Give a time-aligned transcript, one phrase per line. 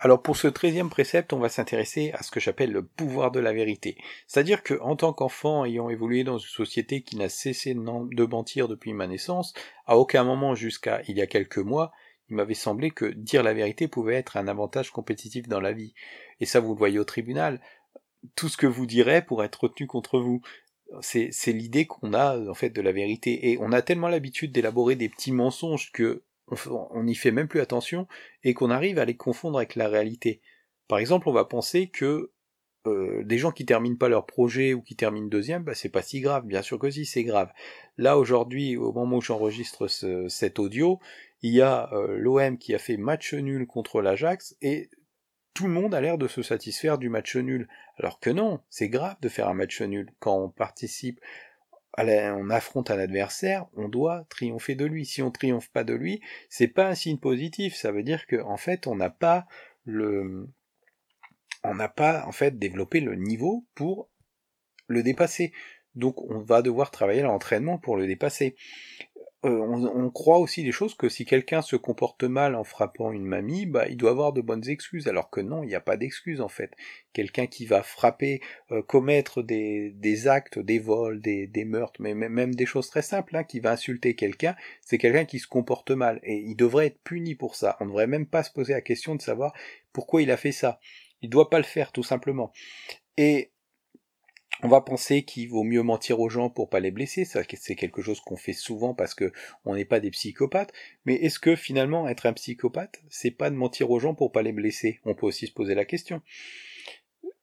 [0.00, 3.40] Alors pour ce treizième précepte, on va s'intéresser à ce que j'appelle le pouvoir de
[3.40, 3.96] la vérité.
[4.28, 8.68] C'est-à-dire que en tant qu'enfant ayant évolué dans une société qui n'a cessé de mentir
[8.68, 9.54] depuis ma naissance,
[9.86, 11.92] à aucun moment jusqu'à il y a quelques mois,
[12.30, 15.94] il m'avait semblé que dire la vérité pouvait être un avantage compétitif dans la vie.
[16.40, 17.60] Et ça, vous le voyez au tribunal.
[18.36, 20.42] Tout ce que vous direz pourrait être retenu contre vous.
[21.00, 23.50] C'est, c'est l'idée qu'on a, en fait, de la vérité.
[23.50, 26.22] Et on a tellement l'habitude d'élaborer des petits mensonges que
[26.70, 28.06] on n'y fait même plus attention
[28.44, 30.40] et qu'on arrive à les confondre avec la réalité.
[30.88, 32.32] Par exemple, on va penser que
[32.86, 36.02] euh, des gens qui terminent pas leur projet ou qui terminent deuxième, bah, c'est pas
[36.02, 36.46] si grave.
[36.46, 37.52] Bien sûr que si, c'est grave.
[37.96, 39.88] Là aujourd'hui, au moment où j'enregistre
[40.28, 40.98] cet audio,
[41.42, 44.90] il y a euh, l'OM qui a fait match nul contre l'Ajax et
[45.54, 47.68] tout le monde a l'air de se satisfaire du match nul.
[47.98, 50.12] Alors que non, c'est grave de faire un match nul.
[50.20, 51.20] Quand on participe
[51.98, 55.06] on affronte un adversaire, on doit triompher de lui.
[55.06, 57.74] Si on triomphe pas de lui, c'est pas un signe positif.
[57.74, 59.46] Ça veut dire qu'en en fait, on n'a pas
[59.84, 60.48] le,
[61.64, 64.10] on n'a pas en fait développé le niveau pour
[64.86, 65.52] le dépasser.
[65.94, 68.54] Donc, on va devoir travailler l'entraînement pour le dépasser.
[69.44, 73.24] Euh, on, croit aussi des choses que si quelqu'un se comporte mal en frappant une
[73.24, 75.96] mamie, bah il doit avoir de bonnes excuses, alors que non, il n'y a pas
[75.96, 76.72] d'excuses en fait.
[77.12, 78.40] Quelqu'un qui va frapper,
[78.72, 83.02] euh, commettre des, des, actes, des vols, des, des meurtres, mais même des choses très
[83.02, 86.86] simples, hein, qui va insulter quelqu'un, c'est quelqu'un qui se comporte mal, et il devrait
[86.86, 87.76] être puni pour ça.
[87.78, 89.52] On ne devrait même pas se poser la question de savoir
[89.92, 90.80] pourquoi il a fait ça.
[91.22, 92.52] Il doit pas le faire, tout simplement.
[93.16, 93.52] Et
[94.62, 98.02] on va penser qu'il vaut mieux mentir aux gens pour pas les blesser, c'est quelque
[98.02, 99.32] chose qu'on fait souvent parce que
[99.64, 100.72] on n'est pas des psychopathes,
[101.04, 104.42] mais est-ce que finalement être un psychopathe, c'est pas de mentir aux gens pour pas
[104.42, 105.00] les blesser?
[105.04, 106.22] On peut aussi se poser la question.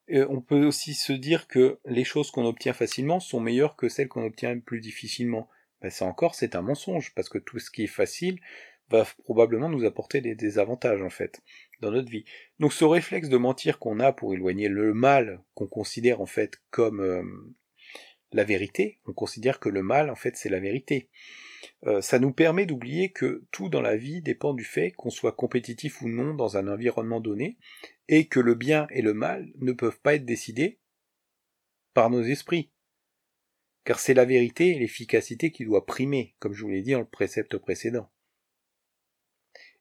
[0.10, 4.08] On peut aussi se dire que les choses qu'on obtient facilement sont meilleures que celles
[4.08, 5.50] qu'on obtient plus difficilement.
[5.82, 8.40] Ben ça encore, c'est un mensonge, parce que tout ce qui est facile
[8.90, 11.42] va probablement nous apporter des désavantages en fait
[11.92, 12.26] notre vie.
[12.60, 16.62] Donc ce réflexe de mentir qu'on a pour éloigner le mal qu'on considère en fait
[16.72, 17.24] comme euh,
[18.32, 21.10] la vérité, on considère que le mal en fait c'est la vérité.
[21.86, 25.32] Euh, ça nous permet d'oublier que tout dans la vie dépend du fait qu'on soit
[25.32, 27.58] compétitif ou non dans un environnement donné,
[28.08, 30.80] et que le bien et le mal ne peuvent pas être décidés
[31.94, 32.72] par nos esprits.
[33.84, 37.00] Car c'est la vérité et l'efficacité qui doit primer, comme je vous l'ai dit dans
[37.00, 38.10] le précepte précédent.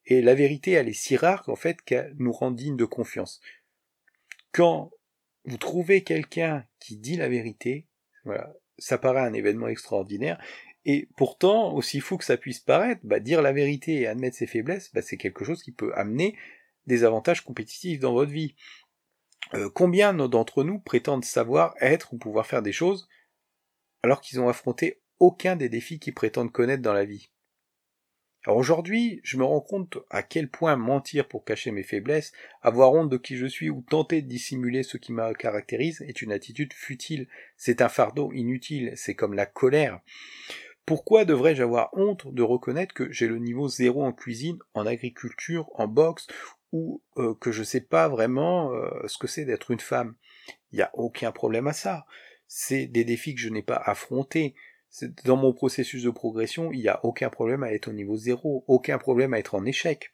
[0.06, 3.40] Et la vérité, elle est si rare qu'en fait, qu'elle nous rend digne de confiance.
[4.52, 4.90] Quand
[5.44, 7.86] vous trouvez quelqu'un qui dit la vérité,
[8.24, 10.42] voilà, ça paraît un événement extraordinaire.
[10.84, 14.46] Et pourtant, aussi fou que ça puisse paraître, bah, dire la vérité et admettre ses
[14.46, 16.36] faiblesses, bah, c'est quelque chose qui peut amener
[16.86, 18.54] des avantages compétitifs dans votre vie.
[19.54, 23.08] Euh, combien d'entre nous prétendent savoir être ou pouvoir faire des choses
[24.02, 27.30] alors qu'ils ont affronté aucun des défis qu'ils prétendent connaître dans la vie?
[28.46, 32.92] Alors aujourd'hui, je me rends compte à quel point mentir pour cacher mes faiblesses, avoir
[32.92, 36.32] honte de qui je suis ou tenter de dissimuler ce qui me caractérise est une
[36.32, 40.00] attitude futile, c'est un fardeau inutile, c'est comme la colère.
[40.84, 45.70] Pourquoi devrais-je avoir honte de reconnaître que j'ai le niveau zéro en cuisine, en agriculture,
[45.74, 46.26] en boxe,
[46.72, 50.14] ou euh, que je sais pas vraiment euh, ce que c'est d'être une femme?
[50.72, 52.04] Il n'y a aucun problème à ça.
[52.46, 54.54] C'est des défis que je n'ai pas affrontés
[55.24, 58.64] dans mon processus de progression, il n'y a aucun problème à être au niveau zéro,
[58.68, 60.12] aucun problème à être en échec.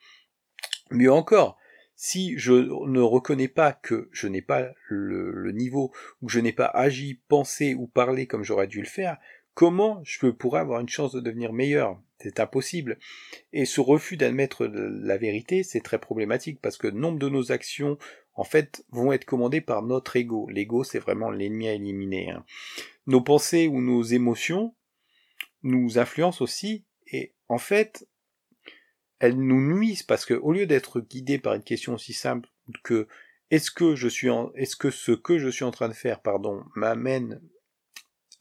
[0.91, 1.59] Mieux encore,
[1.95, 2.53] si je
[2.87, 5.93] ne reconnais pas que je n'ai pas le, niveau,
[6.23, 9.19] ou que je n'ai pas agi, pensé ou parlé comme j'aurais dû le faire,
[9.55, 12.01] comment je pourrais avoir une chance de devenir meilleur?
[12.19, 12.99] C'est impossible.
[13.53, 17.99] Et ce refus d'admettre la vérité, c'est très problématique parce que nombre de nos actions,
[18.35, 20.49] en fait, vont être commandées par notre ego.
[20.51, 22.31] L'ego, c'est vraiment l'ennemi à éliminer.
[22.31, 22.45] Hein
[23.07, 24.75] nos pensées ou nos émotions
[25.63, 28.09] nous influencent aussi et en fait
[29.19, 32.49] elles nous nuisent parce que au lieu d'être guidés par une question aussi simple
[32.83, 33.09] que
[33.51, 36.23] est-ce que je suis en, est-ce que ce que je suis en train de faire
[36.23, 37.41] pardon m'amène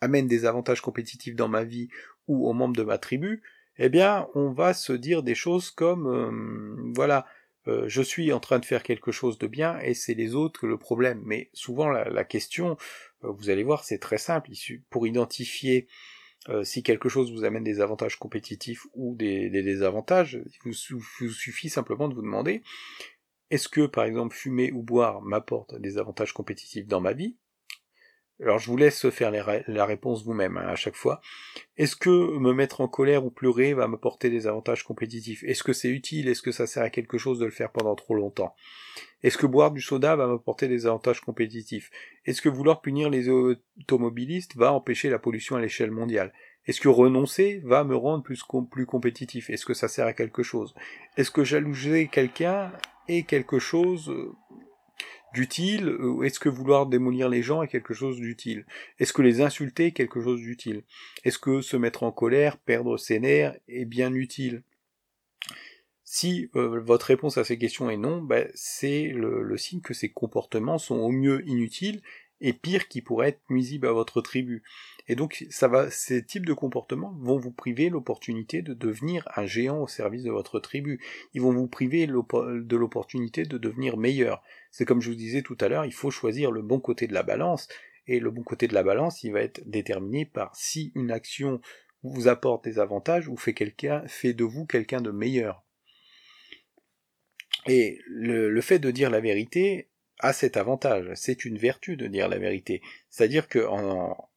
[0.02, 1.90] amène des avantages compétitifs dans ma vie
[2.28, 3.42] ou aux membres de ma tribu
[3.78, 7.26] eh bien on va se dire des choses comme euh, voilà
[7.70, 10.60] euh, je suis en train de faire quelque chose de bien et c'est les autres
[10.62, 11.22] que le problème.
[11.26, 12.78] Mais souvent la, question,
[13.24, 14.52] euh, vous allez voir, c'est très simple.
[14.90, 15.88] Pour identifier
[16.50, 20.74] euh, si quelque chose vous amène des avantages compétitifs ou des, des désavantages, il vous,
[21.32, 22.64] suffit simplement de vous demander
[23.52, 27.36] est-ce que par exemple fumer ou boire m'apporte des avantages compétitifs dans ma vie?
[28.42, 31.22] Alors je vous laisse faire la réponse vous-même hein, à chaque fois.
[31.78, 35.44] Est-ce que me mettre en colère ou pleurer va m'apporter des avantages compétitifs?
[35.44, 36.30] Est-ce que c'est utile?
[36.30, 38.56] Est-ce que ça sert à quelque chose de le faire pendant trop longtemps?
[39.24, 41.92] Est-ce que boire du soda va m'apporter des avantages compétitifs?
[42.26, 46.34] Est-ce que vouloir punir les automobilistes va empêcher la pollution à l'échelle mondiale?
[46.66, 49.50] Est-ce que renoncer va me rendre plus, plus compétitif?
[49.50, 50.76] Est-ce que ça sert à quelque chose?
[51.18, 52.72] Est-ce que jalouser quelqu'un
[53.08, 54.32] est quelque chose euh,
[55.34, 58.66] d'utile Est-ce que vouloir démolir les gens est quelque chose d'utile?
[59.00, 60.84] Est-ce que les insulter est quelque chose d'utile?
[61.24, 64.64] Est-ce que se mettre en colère, perdre ses nerfs est bien utile?
[66.12, 70.10] Si euh, votre réponse à ces questions est non, ben, c'est le, signe que ces
[70.10, 72.02] comportements sont au mieux inutiles
[72.42, 74.64] et pire qui pourraient être nuisibles à votre tribu.
[75.08, 79.46] Et donc, ça va, ces types de comportements vont vous priver l'opportunité de devenir un
[79.46, 81.02] géant au service de votre tribu.
[81.34, 84.44] Ils vont vous priver de l'opportunité de devenir meilleur.
[84.72, 87.14] C'est comme je vous disais tout à l'heure, il faut choisir le bon côté de
[87.14, 87.68] la balance.
[88.08, 91.62] Et le bon côté de la balance, il va être déterminé par si une action
[92.04, 95.64] vous apporte des avantages ou fait quelqu'un, fait de vous quelqu'un de meilleur.
[97.68, 99.89] Et le, fait de dire la vérité
[100.20, 101.10] a cet avantage.
[101.16, 102.82] C'est une vertu de dire la vérité.
[103.10, 104.30] C'est-à-dire que en,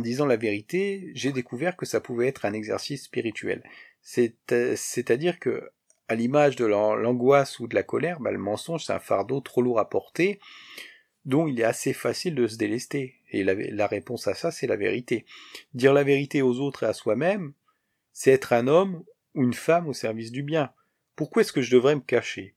[0.00, 3.62] disant la vérité, j'ai découvert que ça pouvait être un exercice spirituel.
[4.02, 5.70] C'est-à-dire que,
[6.08, 9.62] à l'image de l'angoisse ou de la colère, bah, le mensonge c'est un fardeau trop
[9.62, 10.38] lourd à porter,
[11.24, 13.16] dont il est assez facile de se délester.
[13.30, 15.24] Et la réponse à ça, c'est la vérité.
[15.74, 17.54] Dire la vérité aux autres et à soi-même,
[18.12, 19.02] c'est être un homme
[19.34, 20.72] ou une femme au service du bien.
[21.16, 22.54] Pourquoi est-ce que je devrais me cacher?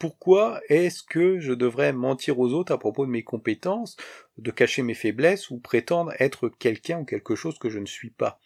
[0.00, 3.96] Pourquoi est-ce que je devrais mentir aux autres à propos de mes compétences,
[4.38, 8.10] de cacher mes faiblesses ou prétendre être quelqu'un ou quelque chose que je ne suis
[8.10, 8.40] pas?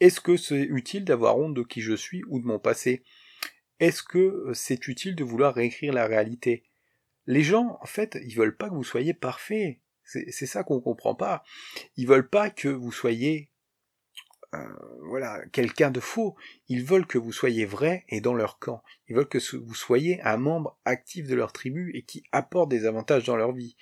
[0.00, 3.04] Est-ce que c'est utile d'avoir honte de qui je suis ou de mon passé?
[3.80, 6.64] Est-ce que c'est utile de vouloir réécrire la réalité?
[7.26, 9.80] Les gens, en fait, ils veulent pas que vous soyez parfait.
[10.04, 11.44] C'est ça qu'on comprend pas.
[11.96, 13.50] Ils veulent pas que vous soyez
[14.54, 14.58] euh,
[15.02, 16.36] voilà, quelqu'un de faux.
[16.68, 18.82] Ils veulent que vous soyez vrai et dans leur camp.
[19.08, 22.86] Ils veulent que vous soyez un membre actif de leur tribu et qui apporte des
[22.86, 23.76] avantages dans leur vie.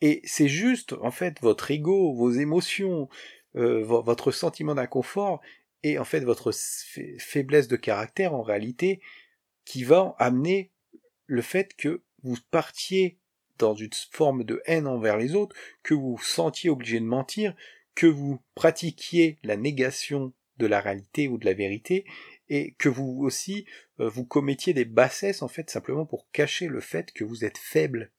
[0.00, 3.08] Et c'est juste, en fait, votre ego, vos émotions,
[3.56, 5.40] euh, votre sentiment d'inconfort
[5.82, 6.52] et en fait votre
[7.18, 9.00] faiblesse de caractère en réalité
[9.64, 10.70] qui va amener
[11.26, 13.18] le fait que vous partiez
[13.58, 17.54] dans une forme de haine envers les autres, que vous vous sentiez obligé de mentir,
[17.98, 22.04] que vous pratiquiez la négation de la réalité ou de la vérité,
[22.48, 23.66] et que vous aussi
[23.98, 27.58] euh, vous commettiez des bassesses en fait simplement pour cacher le fait que vous êtes
[27.58, 28.12] faible.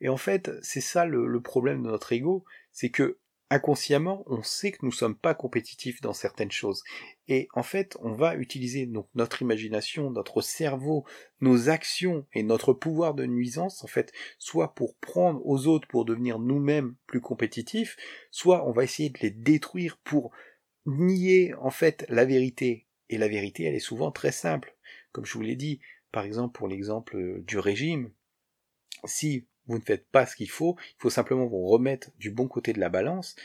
[0.00, 3.18] Et en fait, c'est ça le, le, problème de notre ego, c'est que
[3.52, 6.82] inconsciemment, on sait que nous sommes pas compétitifs dans certaines choses.
[7.28, 11.04] Et en fait, on va utiliser notre imagination, notre cerveau,
[11.42, 16.06] nos actions et notre pouvoir de nuisance, en fait, soit pour prendre aux autres pour
[16.06, 17.98] devenir nous-mêmes plus compétitifs,
[18.30, 20.32] soit on va essayer de les détruire pour
[20.86, 22.86] nier, en fait, la vérité.
[23.10, 24.74] Et la vérité, elle est souvent très simple.
[25.12, 28.10] Comme je vous l'ai dit, par exemple, pour l'exemple du régime,
[29.04, 32.48] si vous ne faites pas ce qu'il faut, il faut simplement vous remettre du bon
[32.48, 33.36] côté de la balance,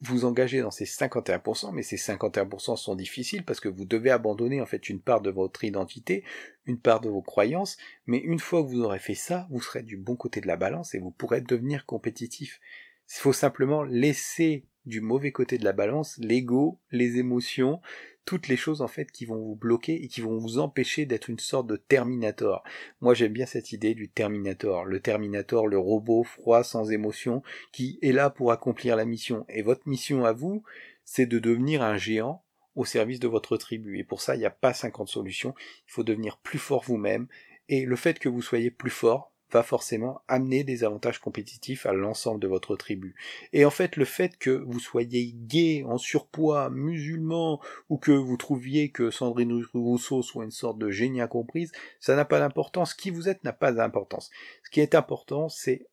[0.00, 4.60] vous engager dans ces 51%, mais ces 51% sont difficiles parce que vous devez abandonner
[4.60, 6.24] en fait une part de votre identité,
[6.66, 7.76] une part de vos croyances,
[8.06, 10.56] mais une fois que vous aurez fait ça, vous serez du bon côté de la
[10.56, 12.60] balance et vous pourrez devenir compétitif.
[13.08, 17.80] Il faut simplement laisser du mauvais côté de la balance l'ego, les émotions,
[18.24, 21.28] toutes les choses en fait qui vont vous bloquer et qui vont vous empêcher d'être
[21.28, 22.64] une sorte de Terminator.
[23.00, 27.42] Moi j'aime bien cette idée du Terminator, le Terminator, le robot froid sans émotion
[27.72, 29.44] qui est là pour accomplir la mission.
[29.48, 30.62] Et votre mission à vous,
[31.04, 32.42] c'est de devenir un géant
[32.74, 33.98] au service de votre tribu.
[33.98, 35.54] Et pour ça, il n'y a pas 50 solutions.
[35.86, 37.28] Il faut devenir plus fort vous-même.
[37.68, 42.40] Et le fait que vous soyez plus fort, forcément amener des avantages compétitifs à l'ensemble
[42.40, 43.14] de votre tribu.
[43.52, 48.36] Et en fait, le fait que vous soyez gay, en surpoids, musulman, ou que vous
[48.36, 52.94] trouviez que Sandrine Rousseau soit une sorte de génie incomprise, ça n'a pas d'importance.
[52.94, 54.30] Qui vous êtes n'a pas d'importance.
[54.64, 55.86] Ce qui est important, c'est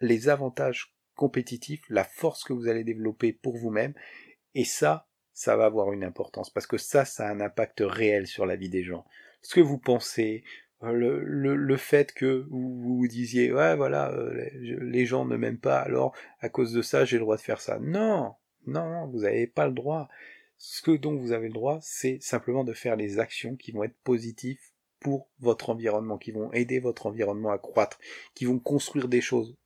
[0.00, 3.94] les avantages compétitifs, la force que vous allez développer pour vous-même,
[4.54, 8.26] et ça, ça va avoir une importance, parce que ça, ça a un impact réel
[8.26, 9.04] sur la vie des gens.
[9.42, 10.44] Ce que vous pensez,
[10.82, 15.58] le, le, le, fait que vous vous disiez ouais voilà euh, les, gens ne m'aiment
[15.58, 17.78] pas alors à cause de ça j'ai le droit de faire ça.
[17.80, 18.34] Non
[18.66, 20.08] non non vous n'avez pas le droit.
[20.58, 23.84] Ce que dont vous avez le droit c'est simplement de faire les actions qui vont
[23.84, 24.60] être positives
[25.00, 27.98] pour votre environnement qui vont aider votre environnement à croître
[28.34, 29.56] qui vont construire des choses.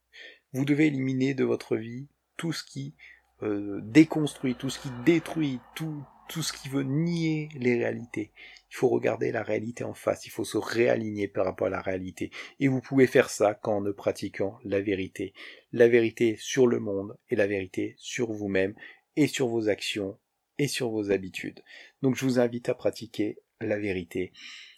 [0.53, 2.95] Vous devez éliminer de votre vie tout ce qui
[3.43, 8.31] euh, déconstruit tout ce qui détruit tout tout ce qui veut nier les réalités.
[8.71, 11.81] Il faut regarder la réalité en face, il faut se réaligner par rapport à la
[11.81, 12.31] réalité.
[12.61, 15.35] Et vous pouvez faire ça qu'en ne pratiquant la vérité.
[15.73, 18.75] La vérité sur le monde et la vérité sur vous-même
[19.17, 20.19] et sur vos actions
[20.59, 21.63] et sur vos habitudes.
[22.01, 24.33] Donc je vous invite à pratiquer la vérité.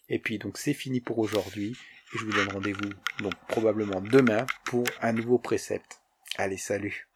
[0.09, 1.77] Et puis donc c'est fini pour aujourd'hui
[2.15, 2.91] je vous donne rendez-vous
[3.21, 6.01] donc probablement demain pour un nouveau précepte.
[6.37, 7.12] Allez, salut